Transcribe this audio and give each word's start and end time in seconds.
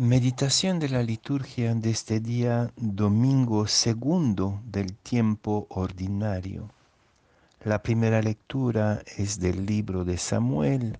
Meditación 0.00 0.78
de 0.78 0.88
la 0.88 1.02
liturgia 1.02 1.74
de 1.74 1.90
este 1.90 2.20
día 2.20 2.72
domingo 2.76 3.66
segundo 3.66 4.62
del 4.64 4.96
tiempo 4.96 5.66
ordinario. 5.68 6.70
La 7.64 7.82
primera 7.82 8.22
lectura 8.22 9.02
es 9.18 9.40
del 9.40 9.66
libro 9.66 10.06
de 10.06 10.16
Samuel, 10.16 10.98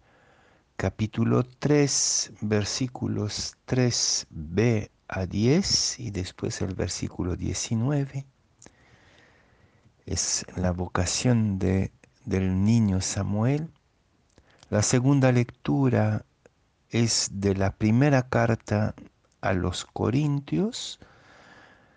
capítulo 0.76 1.44
3, 1.44 2.32
versículos 2.42 3.56
3b 3.66 4.90
a 5.08 5.24
10 5.24 5.98
y 6.00 6.10
después 6.10 6.60
el 6.60 6.74
versículo 6.74 7.36
19. 7.36 8.26
Es 10.04 10.44
la 10.56 10.72
vocación 10.72 11.58
de, 11.58 11.90
del 12.26 12.62
niño 12.64 13.00
Samuel. 13.00 13.70
La 14.68 14.82
segunda 14.82 15.32
lectura 15.32 16.26
es 16.90 17.28
de 17.32 17.54
la 17.54 17.70
primera 17.70 18.28
carta 18.28 18.94
a 19.40 19.52
los 19.52 19.84
Corintios, 19.84 20.98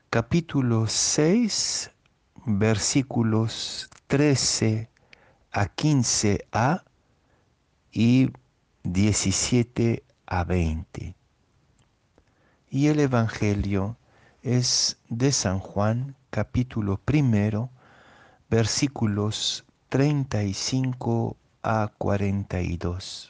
capítulo 0.10 0.88
6, 0.88 1.92
versículos 2.46 3.90
13 4.08 4.90
a 5.52 5.66
15a 5.66 6.84
y 7.92 8.30
17 8.84 10.04
a 10.28 10.44
20. 10.44 11.16
Y 12.70 12.88
el 12.88 13.00
Evangelio 13.00 13.98
es 14.44 15.00
de 15.10 15.32
San 15.32 15.60
Juan, 15.60 16.16
capítulo 16.30 16.98
primero, 16.98 17.72
versículos 18.50 19.66
35 19.90 21.36
a 21.64 21.92
42. 21.98 23.30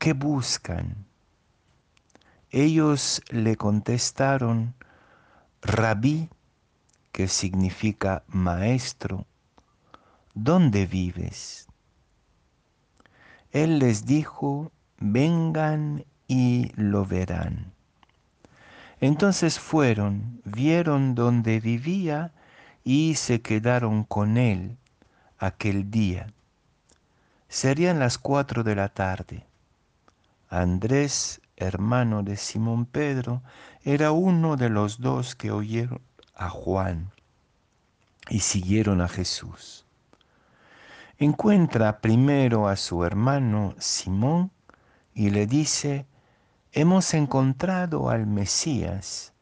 ¿qué 0.00 0.14
buscan? 0.14 1.04
Ellos 2.50 3.20
le 3.28 3.56
contestaron, 3.56 4.74
Rabí, 5.60 6.30
que 7.12 7.28
significa 7.28 8.24
maestro, 8.26 9.26
¿dónde 10.32 10.86
vives? 10.86 11.68
Él 13.50 13.78
les 13.78 14.06
dijo, 14.06 14.72
vengan 14.96 16.06
y 16.26 16.72
lo 16.76 17.04
verán. 17.04 17.74
Entonces 19.02 19.58
fueron, 19.58 20.40
vieron 20.46 21.14
dónde 21.14 21.60
vivía 21.60 22.32
y 22.84 23.16
se 23.16 23.42
quedaron 23.42 24.04
con 24.04 24.38
él 24.38 24.78
aquel 25.38 25.90
día. 25.90 26.32
Serían 27.50 27.98
las 27.98 28.16
cuatro 28.16 28.64
de 28.64 28.76
la 28.76 28.88
tarde. 28.88 29.49
Andrés, 30.50 31.40
hermano 31.56 32.24
de 32.24 32.36
Simón 32.36 32.84
Pedro, 32.84 33.40
era 33.84 34.10
uno 34.10 34.56
de 34.56 34.68
los 34.68 35.00
dos 35.00 35.36
que 35.36 35.52
oyeron 35.52 36.02
a 36.34 36.48
Juan 36.50 37.12
y 38.28 38.40
siguieron 38.40 39.00
a 39.00 39.06
Jesús. 39.06 39.86
Encuentra 41.18 42.00
primero 42.00 42.66
a 42.66 42.74
su 42.74 43.04
hermano 43.04 43.76
Simón 43.78 44.50
y 45.14 45.30
le 45.30 45.46
dice, 45.46 46.06
hemos 46.72 47.14
encontrado 47.14 48.10
al 48.10 48.26
Mesías, 48.26 49.32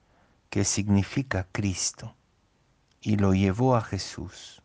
que 0.50 0.64
significa 0.64 1.46
Cristo, 1.52 2.16
y 3.00 3.16
lo 3.16 3.32
llevó 3.32 3.76
a 3.76 3.80
Jesús. 3.80 4.60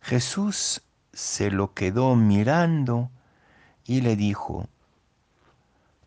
Jesús 0.00 0.82
se 1.12 1.52
lo 1.52 1.74
quedó 1.74 2.16
mirando 2.16 3.10
y 3.84 4.00
le 4.00 4.16
dijo, 4.16 4.68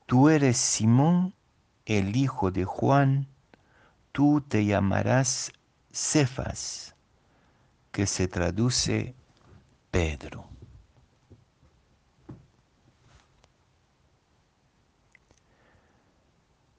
Tú 0.05 0.29
eres 0.29 0.57
Simón, 0.57 1.33
el 1.85 2.15
hijo 2.15 2.51
de 2.51 2.63
Juan, 2.63 3.27
tú 4.11 4.39
te 4.41 4.63
llamarás 4.63 5.51
Cefas, 5.91 6.95
que 7.91 8.05
se 8.05 8.27
traduce 8.27 9.15
Pedro. 9.89 10.47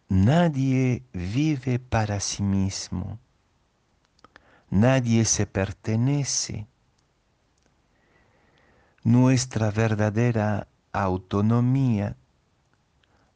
Nadie 0.08 1.03
vive 1.12 1.81
para 1.81 2.20
sí 2.20 2.44
mismo, 2.44 3.19
nadie 4.70 5.25
se 5.25 5.47
pertenece. 5.47 6.69
Nuestra 9.03 9.72
verdadera 9.72 10.69
autonomía 10.93 12.16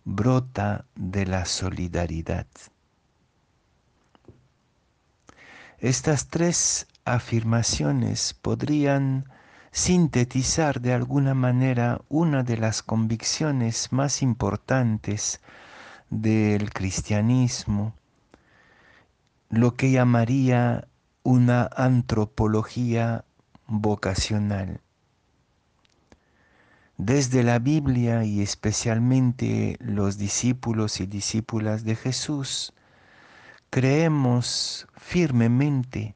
brota 0.05 0.84
de 0.94 1.27
la 1.27 1.44
solidaridad. 1.44 2.47
Estas 5.78 6.28
tres 6.28 6.87
afirmaciones 7.05 8.34
podrían 8.34 9.25
sintetizar 9.72 10.81
de 10.81 10.93
alguna 10.93 11.34
manera 11.34 12.00
una 12.09 12.43
de 12.43 12.56
las 12.56 12.83
convicciones 12.83 13.93
más 13.93 14.21
importantes 14.21 15.41
del 16.10 16.72
cristianismo, 16.72 17.94
lo 19.49 19.75
que 19.75 19.91
llamaría 19.91 20.89
una 21.22 21.69
antropología 21.77 23.25
vocacional. 23.66 24.81
Desde 27.03 27.43
la 27.43 27.59
Biblia 27.59 28.25
y 28.25 28.43
especialmente 28.43 29.78
los 29.81 30.19
discípulos 30.19 31.00
y 31.00 31.06
discípulas 31.06 31.83
de 31.83 31.97
Jesús, 31.97 32.75
creemos 33.71 34.87
firmemente 34.99 36.15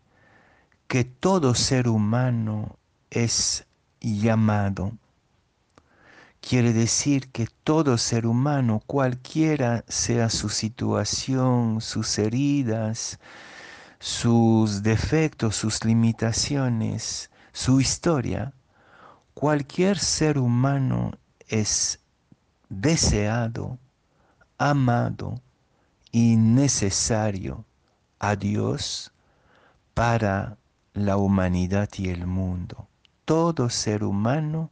que 0.87 1.05
todo 1.05 1.55
ser 1.55 1.89
humano 1.89 2.78
es 3.09 3.67
llamado. 3.99 4.93
Quiere 6.43 6.75
decir 6.75 7.31
que 7.31 7.49
todo 7.65 7.97
ser 7.97 8.27
humano, 8.27 8.83
cualquiera 8.87 9.87
sea 9.89 10.28
su 10.28 10.50
situación, 10.50 11.81
sus 11.81 12.19
heridas, 12.19 13.19
sus 14.00 14.83
defectos, 14.83 15.56
sus 15.56 15.83
limitaciones, 15.83 17.31
su 17.55 17.81
historia, 17.81 18.53
Cualquier 19.44 19.99
ser 19.99 20.38
humano 20.38 21.12
es 21.49 22.00
deseado, 22.71 23.78
amado 24.56 25.34
y 26.10 26.37
necesario 26.37 27.66
a 28.19 28.37
Dios 28.37 29.12
para 29.93 30.56
la 30.94 31.19
humanidad 31.19 31.91
y 31.99 32.09
el 32.09 32.27
mundo. 32.27 32.88
Todo 33.27 33.69
ser 33.69 34.03
humano 34.03 34.71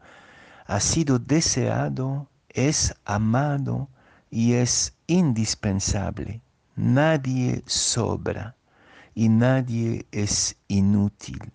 ha 0.64 0.80
sido 0.80 1.18
deseado, 1.18 2.30
es 2.48 2.94
amado 3.04 3.90
y 4.30 4.54
es 4.54 4.94
indispensable. 5.06 6.40
Nadie 6.76 7.62
sobra 7.66 8.56
y 9.14 9.28
nadie 9.28 10.06
es 10.12 10.56
inútil 10.66 11.52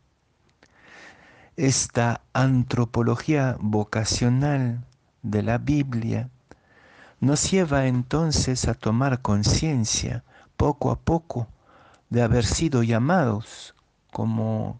esta 1.58 2.22
antropología 2.34 3.58
vocacional 3.60 4.86
de 5.24 5.42
la 5.42 5.58
Biblia 5.58 6.30
nos 7.20 7.50
lleva 7.50 7.88
entonces 7.88 8.68
a 8.68 8.76
tomar 8.76 9.24
conciencia 9.24 10.24
poco 10.56 10.92
a 10.92 11.00
poco 11.00 11.48
de 12.12 12.22
haber 12.22 12.46
sido 12.46 12.84
llamados 12.84 13.74
como 14.14 14.80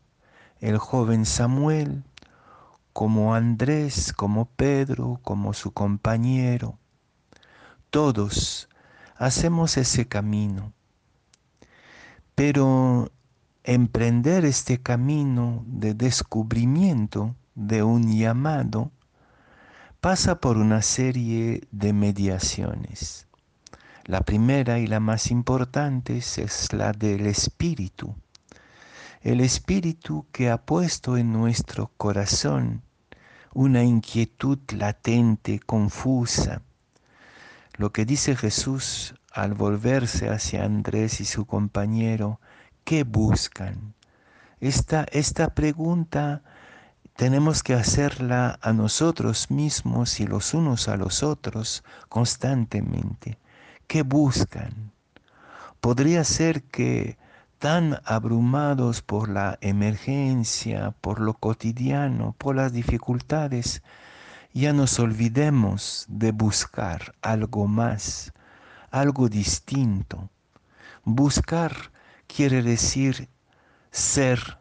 el 0.60 0.78
joven 0.78 1.26
Samuel, 1.26 2.04
como 2.94 3.34
Andrés, 3.34 4.14
como 4.14 4.46
Pedro, 4.46 5.20
como 5.24 5.54
su 5.54 5.72
compañero. 5.72 6.78
Todos 7.90 8.70
hacemos 9.16 9.78
ese 9.78 10.08
camino. 10.08 10.74
Pero 12.36 13.12
emprender 13.68 14.46
este 14.46 14.82
camino 14.82 15.62
de 15.68 15.94
descubrimiento 15.94 17.36
de 17.54 17.84
un 17.84 18.18
llamado 18.18 18.92
pasa 20.00 20.40
por 20.40 20.56
una 20.56 20.82
serie 20.82 21.68
de 21.72 21.92
mediaciones. 21.92 23.28
La 24.06 24.22
primera 24.22 24.80
y 24.80 24.88
la 24.88 25.02
más 25.02 25.32
importante 25.32 26.16
es 26.16 26.72
la 26.72 26.94
del 26.94 27.26
Espíritu. 27.26 28.16
El 29.22 29.42
Espíritu 29.42 30.26
que 30.32 30.50
ha 30.50 30.66
puesto 30.66 31.18
en 31.18 31.34
nuestro 31.34 31.92
corazón 31.98 32.84
una 33.54 33.84
inquietud 33.84 34.60
latente, 34.78 35.60
confusa. 35.60 36.62
Lo 37.76 37.92
que 37.92 38.06
dice 38.06 38.38
Jesús 38.38 39.16
al 39.30 39.56
volverse 39.56 40.30
hacia 40.30 40.64
Andrés 40.64 41.20
y 41.20 41.26
su 41.26 41.46
compañero, 41.46 42.40
¿qué 42.88 43.04
buscan? 43.04 43.94
Esta, 44.62 45.06
esta 45.12 45.54
pregunta 45.54 46.42
tenemos 47.18 47.62
que 47.62 47.74
hacerla 47.74 48.60
a 48.62 48.72
nosotros 48.72 49.52
mismos 49.52 50.22
y 50.22 50.26
los 50.26 50.54
unos 50.54 50.88
a 50.88 50.96
los 50.96 51.22
otros 51.22 51.84
constantemente. 52.08 53.40
¿Qué 53.88 54.04
buscan? 54.04 54.94
Podría 55.82 56.24
ser 56.24 56.64
que 56.64 57.18
tan 57.60 58.00
abrumados 58.06 59.02
por 59.02 59.28
la 59.28 59.58
emergencia, 59.60 60.96
por 61.02 61.20
lo 61.20 61.34
cotidiano, 61.34 62.36
por 62.38 62.56
las 62.56 62.72
dificultades, 62.72 63.84
ya 64.54 64.72
nos 64.72 64.98
olvidemos 64.98 66.06
de 66.08 66.32
buscar 66.32 67.16
algo 67.22 67.68
más, 67.68 68.32
algo 68.92 69.28
distinto. 69.28 70.30
Buscar 71.04 71.92
quiere 72.28 72.62
decir 72.62 73.30
ser 73.92 74.60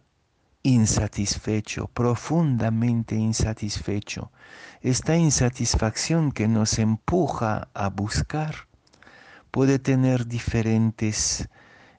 insatisfecho, 0.63 1.89
profundamente 1.89 3.15
insatisfecho. 3.15 4.33
Esta 4.81 5.17
insatisfacción 5.17 6.33
que 6.33 6.49
nos 6.49 6.79
empuja 6.79 7.69
a 7.75 7.89
buscar 7.89 8.67
puede 9.51 9.79
tener 9.79 10.27
diferentes 10.27 11.49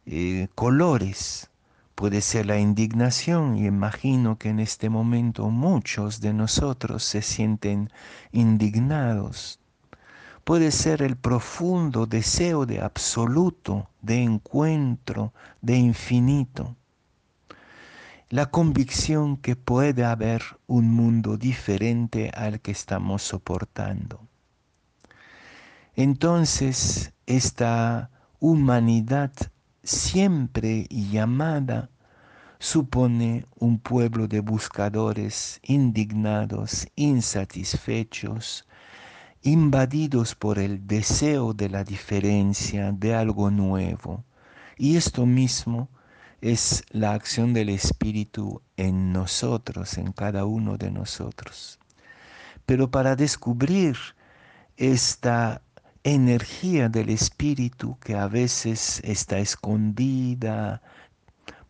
eh, 0.06 0.48
colores. 0.56 1.50
Puede 1.96 2.22
ser 2.22 2.46
la 2.46 2.60
indignación 2.60 3.58
y 3.58 3.66
imagino 3.66 4.38
que 4.38 4.50
en 4.50 4.60
este 4.60 4.90
momento 4.90 5.50
muchos 5.50 6.22
de 6.22 6.34
nosotros 6.34 7.04
se 7.04 7.22
sienten 7.22 7.90
indignados. 8.32 9.60
Puede 10.48 10.72
ser 10.72 11.02
el 11.02 11.18
profundo 11.18 12.06
deseo 12.06 12.66
de 12.66 12.80
absoluto, 12.80 13.90
de 14.02 14.24
encuentro, 14.24 15.34
de 15.62 15.76
infinito. 15.76 16.78
La 18.30 18.46
convicción 18.46 19.36
que 19.36 19.58
puede 19.58 20.06
haber 20.06 20.42
un 20.66 20.94
mundo 20.94 21.36
diferente 21.36 22.30
al 22.30 22.62
que 22.62 22.72
estamos 22.72 23.24
soportando. 23.24 24.26
Entonces, 25.98 27.12
esta 27.26 28.10
humanidad 28.40 29.34
siempre 29.84 30.88
llamada, 30.90 31.90
supone 32.58 33.46
un 33.60 33.80
pueblo 33.80 34.30
de 34.30 34.40
buscadores 34.40 35.60
indignados, 35.64 36.88
insatisfechos, 36.96 38.66
invadidos 39.42 40.36
por 40.36 40.60
el 40.60 40.88
deseo 40.88 41.54
de 41.54 41.70
la 41.70 41.84
diferencia, 41.84 42.92
de 42.92 43.16
algo 43.16 43.52
nuevo. 43.52 44.24
Y 44.78 44.98
esto 44.98 45.26
mismo 45.26 45.90
es 46.42 46.84
la 46.92 47.14
acción 47.14 47.54
del 47.54 47.70
Espíritu 47.70 48.62
en 48.76 49.12
nosotros, 49.12 49.98
en 49.98 50.12
cada 50.12 50.46
uno 50.46 50.78
de 50.78 50.92
nosotros. 50.92 51.80
Pero 52.66 52.92
para 52.92 53.16
descubrir 53.16 53.98
esta 54.76 55.62
energía 56.04 56.90
del 56.90 57.10
espíritu 57.10 57.98
que 58.00 58.16
a 58.16 58.28
veces 58.28 59.02
está 59.04 59.40
escondida, 59.40 60.82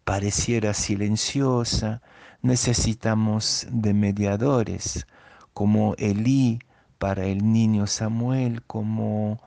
pareciera 0.03 0.73
silenciosa, 0.73 2.01
necesitamos 2.41 3.67
de 3.71 3.93
mediadores 3.93 5.07
como 5.53 5.95
Elí 5.97 6.59
para 6.97 7.25
el 7.25 7.51
niño 7.51 7.87
Samuel, 7.87 8.63
como 8.63 9.41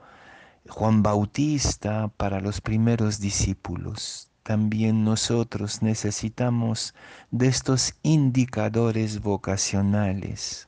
Juan 0.69 1.03
Bautista 1.03 2.07
para 2.17 2.39
los 2.39 2.61
primeros 2.61 3.19
discípulos. 3.19 4.29
También 4.43 5.03
nosotros 5.03 5.81
necesitamos 5.81 6.93
de 7.29 7.47
estos 7.47 7.95
indicadores 8.03 9.21
vocacionales. 9.21 10.67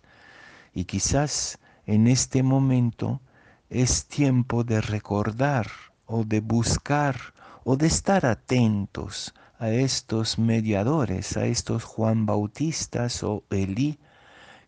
Y 0.73 0.85
quizás 0.85 1.59
en 1.85 2.07
este 2.07 2.43
momento 2.43 3.21
es 3.69 4.05
tiempo 4.05 4.63
de 4.63 4.81
recordar 4.81 5.67
o 6.05 6.23
de 6.23 6.39
buscar 6.39 7.15
o 7.63 7.75
de 7.77 7.87
estar 7.87 8.25
atentos 8.25 9.33
a 9.57 9.69
estos 9.69 10.37
mediadores, 10.37 11.37
a 11.37 11.45
estos 11.45 11.83
Juan 11.83 12.25
Bautistas 12.25 13.23
o 13.23 13.43
Elí, 13.49 13.99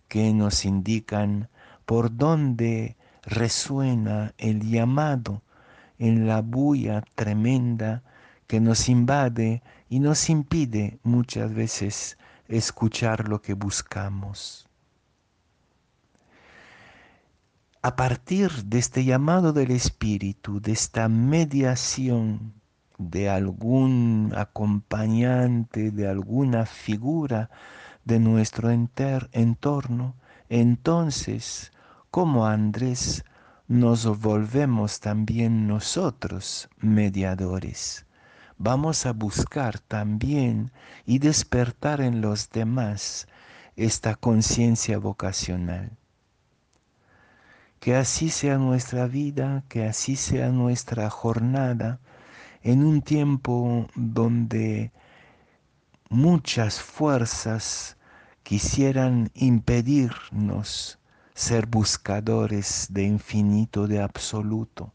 que 0.08 0.34
nos 0.34 0.66
indican 0.66 1.50
por 1.86 2.16
dónde 2.16 2.98
resuena 3.24 4.34
el 4.38 4.70
llamado 4.70 5.42
en 5.98 6.28
la 6.28 6.42
bulla 6.42 7.04
tremenda 7.16 8.04
que 8.48 8.60
nos 8.60 8.90
invade 8.90 9.64
y 9.90 10.00
nos 10.00 10.30
impide 10.30 11.00
muchas 11.04 11.54
veces 11.54 12.18
escuchar 12.48 13.28
lo 13.28 13.42
que 13.42 13.54
buscamos. 13.54 14.66
a 17.86 17.96
partir 17.96 18.50
de 18.66 18.80
este 18.80 19.06
llamado 19.06 19.54
del 19.54 19.70
Espíritu, 19.70 20.60
de 20.60 20.72
esta 20.72 21.08
mediación 21.08 22.56
de 22.98 23.30
algún 23.30 24.34
acompañante, 24.36 25.92
de 25.92 26.08
alguna 26.08 26.66
figura 26.66 27.52
de 28.04 28.20
nuestro 28.20 28.72
entorno, 28.72 30.16
entonces, 30.50 31.72
como 32.16 32.46
Andrés, 32.46 33.26
nos 33.68 34.06
volvemos 34.22 35.02
también 35.02 35.68
nosotros 35.68 36.70
mediadores. 36.78 38.06
Vamos 38.58 39.06
a 39.06 39.12
buscar 39.12 39.80
también 39.80 40.72
y 41.06 41.20
despertar 41.20 42.00
en 42.00 42.22
los 42.22 42.50
demás 42.52 43.28
esta 43.76 44.16
conciencia 44.16 44.98
vocacional. 44.98 45.92
Que 47.82 47.98
así 47.98 48.30
sea 48.30 48.60
nuestra 48.60 49.08
vida, 49.08 49.66
que 49.68 49.86
así 49.86 50.16
sea 50.16 50.52
nuestra 50.52 51.10
jornada, 51.10 52.00
en 52.62 52.86
un 52.86 53.02
tiempo 53.02 53.88
donde 53.94 54.94
muchas 56.08 56.80
fuerzas 56.80 57.98
quisieran 58.44 59.32
impedirnos 59.34 60.98
ser 61.36 61.68
buscadores 61.68 62.88
de 62.90 63.04
infinito, 63.04 63.88
de 63.88 64.02
absoluto. 64.02 64.94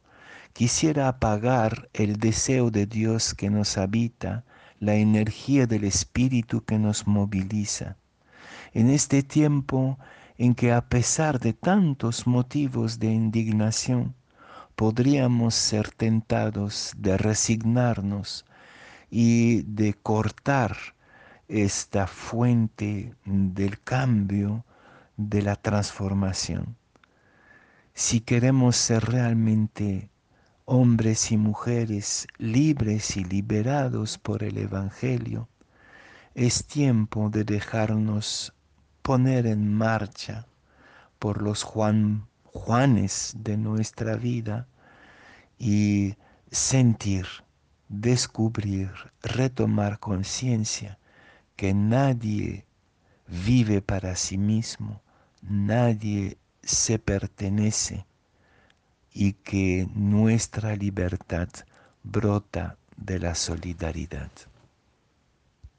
Quisiera 0.54 1.06
apagar 1.06 1.90
el 1.92 2.16
deseo 2.16 2.70
de 2.70 2.86
Dios 2.86 3.34
que 3.34 3.50
nos 3.50 3.76
habita, 3.78 4.44
la 4.78 4.94
energía 4.94 5.66
del 5.66 5.84
Espíritu 5.84 6.64
que 6.64 6.78
nos 6.78 7.06
moviliza. 7.06 7.98
En 8.72 8.88
este 8.88 9.22
tiempo 9.22 9.98
en 10.38 10.54
que 10.54 10.72
a 10.72 10.88
pesar 10.88 11.38
de 11.38 11.52
tantos 11.52 12.26
motivos 12.26 12.98
de 12.98 13.12
indignación, 13.12 14.14
podríamos 14.74 15.54
ser 15.54 15.90
tentados 15.90 16.94
de 16.96 17.18
resignarnos 17.18 18.46
y 19.10 19.60
de 19.62 19.92
cortar 19.92 20.74
esta 21.48 22.06
fuente 22.06 23.14
del 23.26 23.78
cambio, 23.82 24.64
de 25.28 25.42
la 25.42 25.56
transformación. 25.56 26.76
Si 27.92 28.20
queremos 28.20 28.76
ser 28.76 29.04
realmente 29.04 30.08
hombres 30.64 31.30
y 31.30 31.36
mujeres 31.36 32.26
libres 32.38 33.18
y 33.18 33.24
liberados 33.24 34.16
por 34.16 34.42
el 34.42 34.56
Evangelio, 34.56 35.48
es 36.34 36.64
tiempo 36.64 37.28
de 37.28 37.44
dejarnos 37.44 38.54
poner 39.02 39.46
en 39.46 39.74
marcha 39.74 40.46
por 41.18 41.42
los 41.42 41.64
Juan, 41.64 42.26
Juanes 42.44 43.34
de 43.36 43.58
nuestra 43.58 44.16
vida 44.16 44.66
y 45.58 46.16
sentir, 46.50 47.26
descubrir, 47.88 48.90
retomar 49.22 49.98
conciencia 49.98 50.98
que 51.56 51.74
nadie 51.74 52.64
vive 53.30 53.82
para 53.82 54.16
sí 54.16 54.38
mismo, 54.38 55.02
nadie 55.42 56.38
se 56.62 56.98
pertenece 56.98 58.06
y 59.12 59.32
que 59.32 59.88
nuestra 59.94 60.76
libertad 60.76 61.48
brota 62.02 62.76
de 62.96 63.18
la 63.18 63.34
solidaridad. 63.34 64.30